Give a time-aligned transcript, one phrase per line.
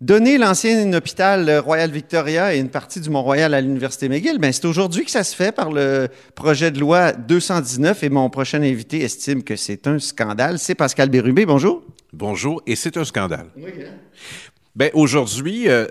[0.00, 4.64] Donner l'ancien hôpital Royal Victoria et une partie du Mont-Royal à l'Université McGill, ben c'est
[4.64, 9.02] aujourd'hui que ça se fait par le projet de loi 219 et mon prochain invité
[9.02, 10.58] estime que c'est un scandale.
[10.58, 11.44] C'est Pascal Bérubé.
[11.44, 11.82] Bonjour.
[12.14, 13.48] Bonjour, et c'est un scandale.
[13.58, 13.90] Oui, hein?
[14.74, 15.86] Ben, aujourd'hui, euh,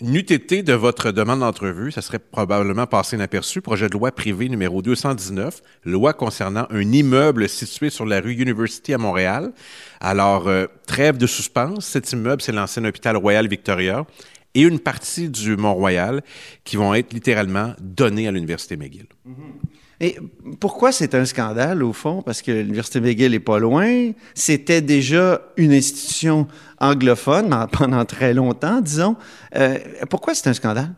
[0.00, 3.60] N'eût été de votre demande d'entrevue, ça serait probablement passé inaperçu.
[3.60, 8.94] Projet de loi privé numéro 219, loi concernant un immeuble situé sur la rue University
[8.94, 9.52] à Montréal.
[10.00, 11.84] Alors, euh, trêve de suspense.
[11.84, 14.06] Cet immeuble, c'est l'ancien hôpital Royal Victoria
[14.54, 16.22] et une partie du Mont-Royal
[16.62, 19.06] qui vont être littéralement donnés à l'Université McGill.
[19.28, 19.68] Mm-hmm.
[20.00, 20.16] Et
[20.60, 22.22] pourquoi c'est un scandale, au fond?
[22.22, 24.12] Parce que l'Université McGill n'est pas loin.
[24.34, 26.46] C'était déjà une institution
[26.78, 29.16] anglophone pendant très longtemps, disons.
[29.56, 30.94] Euh, pourquoi c'est un scandale?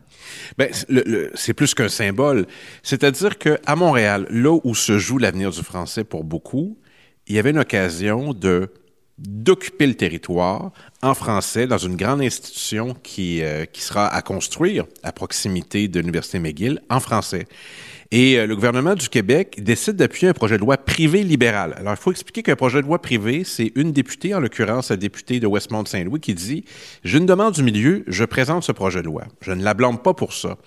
[0.57, 0.69] Ben,
[1.33, 2.45] c'est plus qu'un symbole.
[2.83, 6.77] C'est-à-dire qu'à Montréal, là où se joue l'avenir du français pour beaucoup,
[7.27, 8.69] il y avait une occasion de
[9.27, 10.71] d'occuper le territoire
[11.01, 15.99] en français dans une grande institution qui, euh, qui sera à construire à proximité de
[15.99, 17.47] l'Université McGill en français.
[18.13, 21.75] Et euh, le gouvernement du Québec décide d'appuyer un projet de loi privé libéral.
[21.77, 24.97] Alors, il faut expliquer qu'un projet de loi privé, c'est une députée, en l'occurrence la
[24.97, 26.65] députée de Westmont-Saint-Louis, qui dit
[27.05, 29.23] J'ai une demande du milieu, je présente ce projet de loi.
[29.39, 30.57] Je ne la blâme pas pour ça.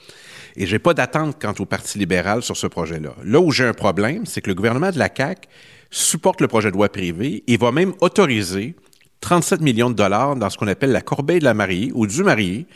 [0.56, 3.14] Et j'ai pas d'attente quant au Parti libéral sur ce projet-là.
[3.24, 5.48] Là où j'ai un problème, c'est que le gouvernement de la CAQ
[5.94, 8.74] supporte le projet de loi privé et va même autoriser
[9.20, 12.22] 37 millions de dollars dans ce qu'on appelle la corbeille de la mariée ou du
[12.24, 12.66] marié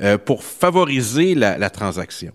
[0.00, 2.32] euh, pour favoriser la, transaction.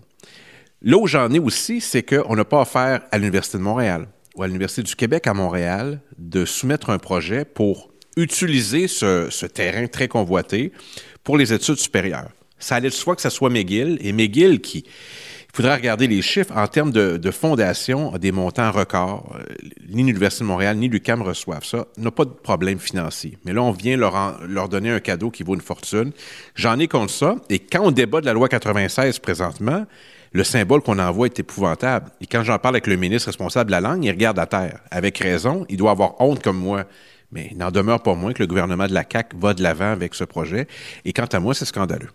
[0.82, 4.42] Là où j'en ai aussi, c'est qu'on n'a pas affaire à l'Université de Montréal ou
[4.42, 10.08] à l'Université du Québec à Montréal de soumettre un projet pour utiliser ce, terrain très
[10.08, 10.72] convoité
[11.24, 12.30] pour les études supérieures.
[12.58, 14.84] Ça allait de soi que ce soit McGill, et McGill qui,
[15.52, 19.34] il faudra regarder les chiffres en termes de, fondation, a des montants records.
[19.34, 19.42] Euh,
[19.88, 21.86] ni l'Université de Montréal, ni l'UQAM reçoivent ça.
[21.98, 23.36] n'a pas de problème financier.
[23.44, 26.12] Mais là, on vient leur, leur donner un cadeau qui vaut une fortune.
[26.54, 27.34] J'en ai contre ça.
[27.48, 29.86] Et quand on débat de la loi 96 présentement,
[30.32, 32.10] le symbole qu'on envoie est épouvantable.
[32.20, 34.78] Et quand j'en parle avec le ministre responsable de la langue, il regarde à terre.
[34.92, 36.84] Avec raison, il doit avoir honte comme moi.
[37.32, 39.90] Mais il n'en demeure pas moins que le gouvernement de la CAQ va de l'avant
[39.90, 40.68] avec ce projet.
[41.04, 42.10] Et quant à moi, c'est scandaleux.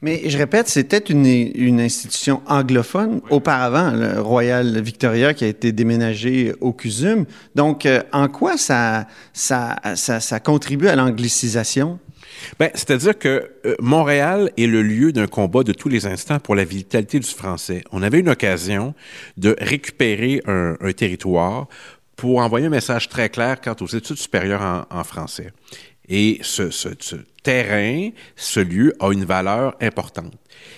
[0.00, 6.52] Mais je répète, c'était une, institution anglophone auparavant, le Royal Victoria, qui a été déménagé
[6.60, 7.24] au CUSUM.
[7.54, 11.98] Donc, euh, en quoi ça, ça, ça, ça contribue à l'anglicisation?
[12.58, 16.54] Ben, c'est-à-dire que euh, Montréal est le lieu d'un combat de tous les instants pour
[16.54, 17.82] la vitalité du français.
[17.92, 18.94] On avait une occasion
[19.36, 21.66] de récupérer un, territoire
[22.16, 25.52] pour envoyer un message très clair quant aux études supérieures en, français.
[26.08, 26.88] Et ce, ce,
[27.48, 30.34] terrain, ce lieu a une valeur importante.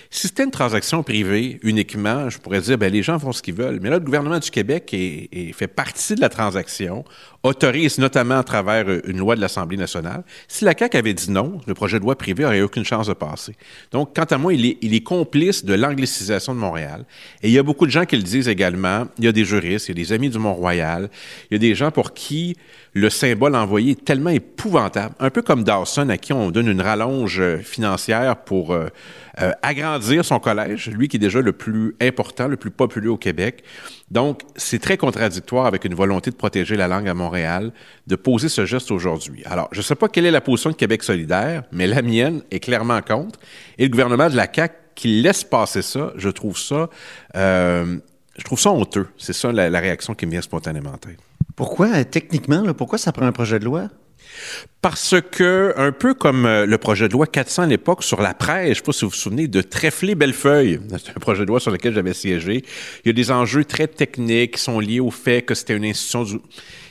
[0.09, 3.55] Si c'était une transaction privée uniquement, je pourrais dire, ben, les gens font ce qu'ils
[3.55, 3.79] veulent.
[3.81, 7.03] Mais là, le gouvernement du Québec est, fait partie de la transaction,
[7.43, 10.23] autorise notamment à travers une loi de l'Assemblée nationale.
[10.47, 13.13] Si la CAQ avait dit non, le projet de loi privé n'aurait aucune chance de
[13.13, 13.53] passer.
[13.91, 17.03] Donc, quant à moi, il est, il est complice de l'anglicisation de Montréal.
[17.41, 19.07] Et il y a beaucoup de gens qui le disent également.
[19.17, 21.09] Il y a des juristes, il y a des amis du Mont-Royal,
[21.49, 22.55] il y a des gens pour qui
[22.93, 25.15] le symbole envoyé est tellement épouvantable.
[25.19, 28.87] Un peu comme Dawson, à qui on donne une rallonge financière pour euh,
[29.41, 33.17] euh, agrandir son collège, lui qui est déjà le plus important, le plus populaire au
[33.17, 33.63] Québec.
[34.09, 37.71] Donc, c'est très contradictoire avec une volonté de protéger la langue à Montréal,
[38.07, 39.43] de poser ce geste aujourd'hui.
[39.45, 42.41] Alors, je ne sais pas quelle est la position de Québec solidaire, mais la mienne
[42.51, 43.39] est clairement contre.
[43.77, 46.89] Et le gouvernement de la CAQ qui laisse passer ça, je trouve ça,
[47.35, 47.97] euh,
[48.37, 49.07] je trouve ça honteux.
[49.17, 50.93] C'est ça la, réaction qui me vient spontanément.
[51.55, 53.87] Pourquoi, techniquement, pourquoi ça prend un projet de loi?
[54.81, 58.33] Parce que, un peu comme euh, le projet de loi 400 à l'époque sur la
[58.33, 61.49] presse, je ne sais pas si vous vous souvenez, de Trèflé-Bellefeuille, c'est un projet de
[61.49, 62.63] loi sur lequel j'avais siégé,
[63.05, 65.85] il y a des enjeux très techniques qui sont liés au fait que c'était une
[65.85, 66.39] institution du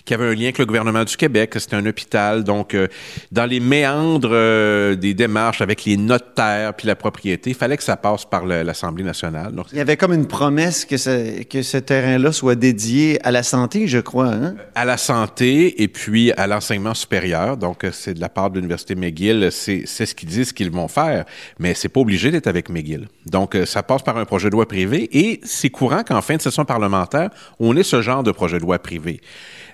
[0.05, 2.45] qui avait un lien avec le gouvernement du Québec, c'était un hôpital.
[2.45, 2.89] Donc, euh,
[3.31, 7.83] dans les méandres euh, des démarches avec les notaires puis la propriété, il fallait que
[7.83, 9.53] ça passe par l'Assemblée nationale.
[9.73, 13.43] il y avait comme une promesse que ce, que ce terrain-là soit dédié à la
[13.43, 14.29] santé, je crois.
[14.29, 14.57] Hein?
[14.75, 17.57] À la santé et puis à l'enseignement supérieur.
[17.57, 20.89] Donc, euh, c'est de la part de l'Université McGill, c'est ce qu'ils disent qu'ils vont
[20.89, 21.25] faire,
[21.59, 23.09] mais c'est pas obligé d'être avec McGill.
[23.27, 26.43] Donc, ça passe par un projet de loi privé et c'est courant qu'en fin de
[26.43, 29.21] session parlementaire, on ait ce genre de projet de loi privé.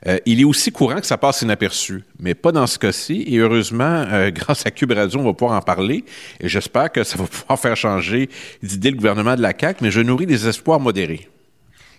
[0.07, 3.25] Euh, il est aussi courant que ça passe inaperçu, mais pas dans ce cas-ci.
[3.27, 6.05] Et heureusement, euh, grâce à Cube Radio, on va pouvoir en parler.
[6.41, 8.29] Et j'espère que ça va pouvoir faire changer
[8.63, 11.29] d'idée le gouvernement de la CAQ, mais je nourris des espoirs modérés.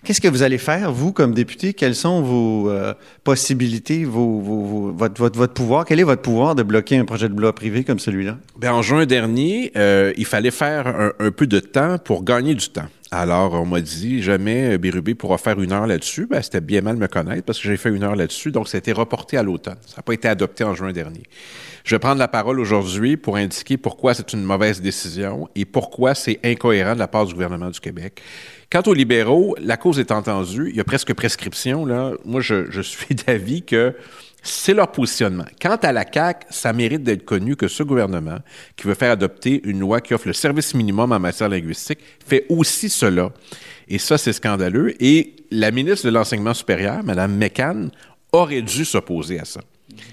[0.04, 1.74] Qu'est-ce que vous allez faire, vous, comme député?
[1.74, 5.84] Quelles sont vos euh, possibilités, vos, votre, votre, pouvoir?
[5.84, 8.38] Quel est votre pouvoir de bloquer un projet de loi privé comme celui-là?
[8.58, 9.72] Bien, en juin dernier,
[10.16, 12.86] il fallait faire un, peu de temps pour gagner du temps.
[13.10, 16.26] Alors, on m'a dit, jamais Bérubé pourra faire une heure là-dessus.
[16.26, 18.50] Ben, c'était bien mal me connaître parce que j'ai fait une heure là-dessus.
[18.50, 19.78] Donc, ça a été reporté à l'automne.
[19.86, 21.22] Ça n'a pas été adopté en juin dernier.
[21.84, 26.14] Je vais prendre la parole aujourd'hui pour indiquer pourquoi c'est une mauvaise décision et pourquoi
[26.14, 28.20] c'est incohérent de la part du gouvernement du Québec.
[28.70, 30.68] Quant aux libéraux, la cause est entendue.
[30.68, 31.86] Il y a presque prescription.
[31.86, 32.12] Là.
[32.26, 33.94] Moi, je suis d'avis que
[34.42, 35.44] c'est leur positionnement.
[35.60, 38.38] Quant à la CAQ, ça mérite d'être connu que ce gouvernement,
[38.76, 42.46] qui veut faire adopter une loi qui offre le service minimum en matière linguistique, fait
[42.48, 43.30] aussi cela.
[43.88, 44.94] Et ça, c'est scandaleux.
[45.02, 47.90] Et la ministre de l'Enseignement supérieur, Mme McCann,
[48.32, 49.60] aurait dû s'opposer à ça.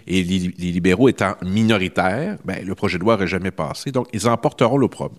[0.08, 3.92] Et les, libéraux étant minoritaires, ben, le projet de loi n'aurait jamais passé.
[3.92, 5.16] Donc, ils emporteront l'opprobre.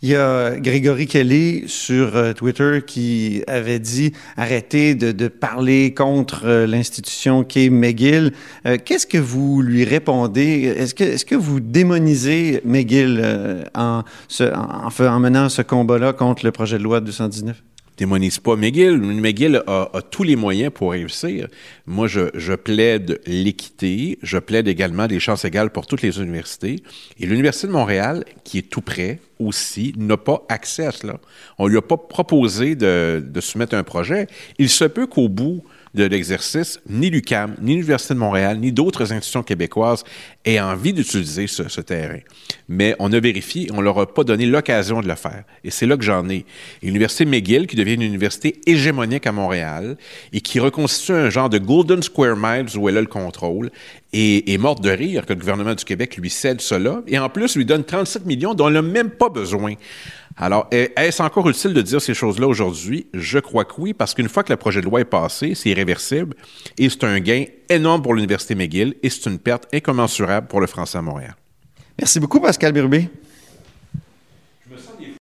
[0.00, 6.42] Il y a Grégory Kelly sur euh, Twitter qui avait dit arrêtez de, parler contre
[6.44, 8.32] euh, l'institution qu'est McGill.
[8.64, 10.72] Euh, qu'est-ce que vous lui répondez?
[10.76, 14.04] Est-ce que, vous démonisez McGill en
[15.18, 17.60] menant ce combat-là contre le projet de loi 219?
[17.98, 18.96] Démonise pas McGill.
[18.96, 21.48] McGill a, tous les moyens pour réussir.
[21.86, 24.18] Moi, je, plaide l'équité.
[24.22, 26.82] Je plaide également des chances égales pour toutes les universités.
[27.18, 31.18] Et l'Université de Montréal, qui est tout près aussi, n'a pas accès à cela.
[31.58, 34.28] On lui a pas proposé de, de soumettre un projet.
[34.58, 39.12] Il se peut qu'au bout de l'exercice, ni l'UCAM, ni l'Université de Montréal, ni d'autres
[39.12, 40.04] institutions québécoises
[40.44, 42.18] aient envie d'utiliser ce, terrain.
[42.68, 45.44] Mais on a vérifié, on ne leur a pas donné l'occasion de le faire.
[45.64, 46.44] Et c'est là que j'en ai.
[46.82, 49.96] L'Université McGill, qui devient une université hégémonique à Montréal
[50.32, 53.70] et qui reconstitue un genre de Golden Square Miles où elle a le contrôle,
[54.12, 57.28] et est morte de rire que le gouvernement du Québec lui cède cela et en
[57.28, 59.74] plus lui donne 37 millions dont elle n'a même pas besoin.
[60.40, 63.08] Alors, est-ce encore utile de dire ces choses-là aujourd'hui?
[63.12, 65.70] Je crois que oui, parce qu'une fois que le projet de loi est passé, c'est
[65.70, 66.36] irréversible
[66.78, 70.68] et c'est un gain énorme pour l'Université McGill et c'est une perte incommensurable pour le
[70.68, 71.34] français à Montréal.
[71.98, 73.08] Merci beaucoup, Pascal Birbé.